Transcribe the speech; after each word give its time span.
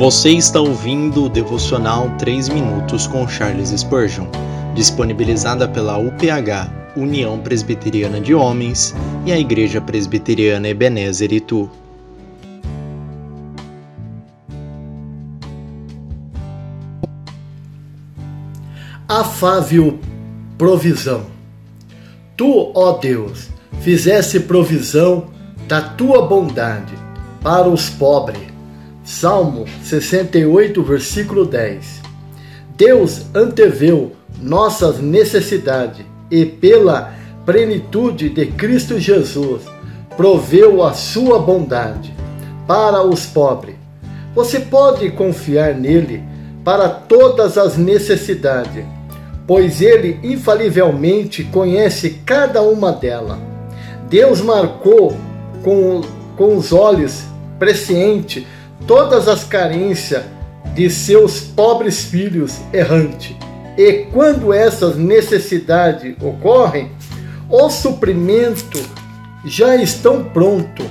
Você 0.00 0.30
está 0.30 0.58
ouvindo 0.58 1.26
o 1.26 1.28
devocional 1.28 2.08
3 2.16 2.48
minutos 2.48 3.06
com 3.06 3.28
Charles 3.28 3.68
Spurgeon, 3.68 4.28
disponibilizada 4.74 5.68
pela 5.68 5.98
UPH, 5.98 6.96
União 6.96 7.38
Presbiteriana 7.38 8.18
de 8.18 8.34
Homens, 8.34 8.94
e 9.26 9.30
a 9.30 9.38
Igreja 9.38 9.78
Presbiteriana 9.78 10.68
Ebenezer 10.68 11.34
Itu. 11.34 11.68
Afável 19.06 19.98
provisão. 20.56 21.26
Tu, 22.38 22.72
ó 22.74 22.92
Deus, 22.92 23.50
fizesse 23.82 24.40
provisão 24.40 25.26
da 25.68 25.82
tua 25.82 26.26
bondade 26.26 26.94
para 27.42 27.68
os 27.68 27.90
pobres. 27.90 28.49
Salmo 29.04 29.64
68, 29.82 30.82
versículo 30.82 31.44
10. 31.46 32.02
Deus 32.76 33.26
anteveu 33.34 34.12
nossas 34.40 35.00
necessidades 35.00 36.04
e, 36.30 36.44
pela 36.44 37.12
plenitude 37.44 38.28
de 38.28 38.46
Cristo 38.46 38.98
Jesus, 38.98 39.62
proveu 40.16 40.82
a 40.82 40.92
sua 40.92 41.38
bondade 41.38 42.14
para 42.66 43.02
os 43.02 43.26
pobres. 43.26 43.76
Você 44.34 44.60
pode 44.60 45.10
confiar 45.10 45.74
nele 45.74 46.22
para 46.64 46.88
todas 46.88 47.58
as 47.58 47.76
necessidades, 47.76 48.84
pois 49.46 49.80
ele 49.80 50.20
infalivelmente 50.22 51.42
conhece 51.44 52.20
cada 52.24 52.62
uma 52.62 52.92
delas. 52.92 53.38
Deus 54.08 54.40
marcou 54.40 55.16
com, 55.64 56.02
com 56.36 56.56
os 56.56 56.72
olhos 56.72 57.24
presciente 57.58 58.46
todas 58.86 59.28
as 59.28 59.44
carências 59.44 60.24
de 60.74 60.88
seus 60.88 61.40
pobres 61.40 62.04
filhos 62.04 62.58
errantes. 62.72 63.36
E 63.76 64.06
quando 64.12 64.52
essas 64.52 64.96
necessidades 64.96 66.14
ocorrem, 66.22 66.90
o 67.48 67.68
suprimento 67.70 68.78
já 69.44 69.76
estão 69.76 70.24
pronto. 70.24 70.84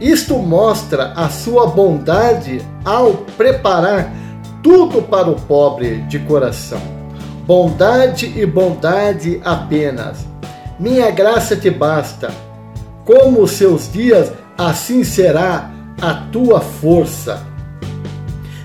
Isto 0.00 0.36
mostra 0.36 1.12
a 1.16 1.28
sua 1.28 1.66
bondade 1.66 2.60
ao 2.84 3.14
preparar 3.36 4.12
tudo 4.62 5.00
para 5.02 5.30
o 5.30 5.40
pobre 5.40 6.02
de 6.02 6.18
coração. 6.20 6.80
Bondade 7.46 8.32
e 8.36 8.44
bondade 8.44 9.40
apenas. 9.44 10.26
Minha 10.78 11.10
graça 11.10 11.56
te 11.56 11.70
basta. 11.70 12.30
Como 13.04 13.40
os 13.40 13.52
seus 13.52 13.90
dias, 13.90 14.32
assim 14.58 15.04
será 15.04 15.70
a 16.00 16.14
tua 16.14 16.60
força. 16.60 17.44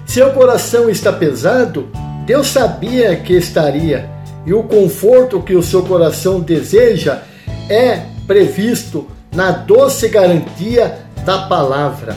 Seu 0.05 0.31
coração 0.31 0.89
está 0.89 1.11
pesado, 1.13 1.87
Deus 2.25 2.47
sabia 2.47 3.15
que 3.15 3.33
estaria, 3.33 4.09
e 4.45 4.53
o 4.53 4.63
conforto 4.63 5.41
que 5.41 5.55
o 5.55 5.63
seu 5.63 5.83
coração 5.83 6.39
deseja 6.39 7.21
é 7.69 8.01
previsto 8.27 9.07
na 9.33 9.51
doce 9.51 10.09
garantia 10.09 10.99
da 11.25 11.43
palavra. 11.47 12.15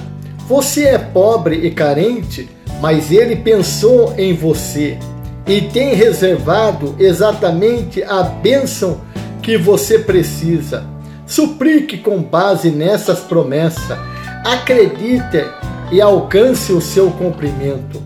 Você 0.49 0.85
é 0.85 0.99
pobre 0.99 1.67
e 1.67 1.71
carente, 1.71 2.49
mas 2.81 3.13
ele 3.13 3.37
pensou 3.37 4.15
em 4.19 4.35
você 4.35 4.99
e 5.47 5.61
tem 5.61 5.95
reservado 5.95 6.97
exatamente 6.99 8.03
a 8.03 8.23
bênção 8.23 9.01
que 9.43 9.57
você 9.57 9.99
precisa. 9.99 10.85
Suplique 11.27 11.99
com 11.99 12.23
base 12.23 12.71
nessas 12.71 13.21
promessas 13.21 14.14
acredite 14.45 15.45
e 15.91 16.01
alcance 16.01 16.73
o 16.73 16.81
seu 16.81 17.11
cumprimento. 17.11 18.03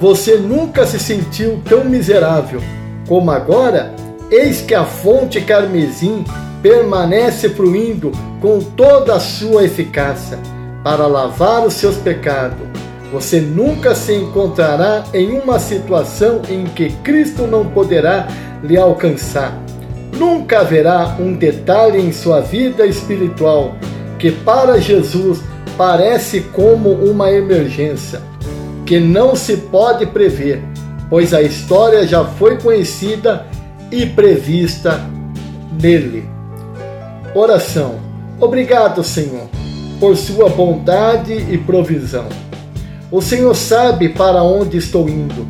Você 0.00 0.36
nunca 0.36 0.86
se 0.86 0.98
sentiu 0.98 1.60
tão 1.64 1.84
miserável 1.84 2.62
como 3.08 3.30
agora? 3.30 3.94
Eis 4.30 4.60
que 4.60 4.74
a 4.74 4.84
fonte 4.84 5.40
carmesim 5.40 6.24
permanece 6.62 7.48
fluindo 7.48 8.12
com 8.40 8.60
toda 8.60 9.14
a 9.14 9.20
sua 9.20 9.64
eficácia 9.64 10.38
para 10.84 11.06
lavar 11.06 11.66
os 11.66 11.74
seus 11.74 11.96
pecados. 11.96 12.68
Você 13.10 13.40
nunca 13.40 13.94
se 13.94 14.12
encontrará 14.14 15.04
em 15.14 15.38
uma 15.38 15.58
situação 15.58 16.42
em 16.50 16.64
que 16.64 16.90
Cristo 17.02 17.46
não 17.46 17.64
poderá 17.64 18.28
lhe 18.62 18.76
alcançar. 18.76 19.58
Nunca 20.18 20.60
haverá 20.60 21.16
um 21.18 21.32
detalhe 21.32 21.98
em 21.98 22.12
sua 22.12 22.40
vida 22.40 22.84
espiritual 22.84 23.74
que 24.18 24.30
para 24.30 24.78
Jesus 24.78 25.40
parece 25.78 26.40
como 26.40 26.90
uma 26.90 27.30
emergência 27.30 28.20
que 28.84 28.98
não 28.98 29.36
se 29.36 29.56
pode 29.56 30.06
prever, 30.06 30.60
pois 31.08 31.32
a 31.32 31.40
história 31.40 32.04
já 32.04 32.24
foi 32.24 32.58
conhecida 32.58 33.46
e 33.92 34.04
prevista 34.04 35.00
nele. 35.80 36.28
Oração. 37.32 38.00
Obrigado, 38.40 39.04
Senhor, 39.04 39.48
por 40.00 40.16
sua 40.16 40.48
bondade 40.48 41.32
e 41.32 41.56
provisão. 41.56 42.26
O 43.10 43.22
Senhor 43.22 43.54
sabe 43.54 44.08
para 44.08 44.42
onde 44.42 44.76
estou 44.76 45.08
indo 45.08 45.46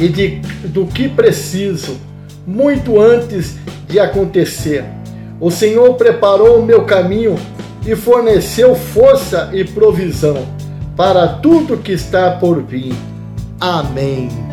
e 0.00 0.08
de, 0.08 0.40
do 0.68 0.86
que 0.86 1.08
preciso 1.08 1.98
muito 2.46 2.98
antes 3.00 3.56
de 3.86 4.00
acontecer. 4.00 4.84
O 5.38 5.50
Senhor 5.50 5.94
preparou 5.94 6.58
o 6.58 6.64
meu 6.64 6.84
caminho 6.84 7.36
e 7.86 7.94
forneceu 7.94 8.74
força 8.74 9.50
e 9.52 9.64
provisão 9.64 10.46
para 10.96 11.28
tudo 11.28 11.76
que 11.76 11.92
está 11.92 12.32
por 12.32 12.62
vir. 12.62 12.94
Amém. 13.60 14.45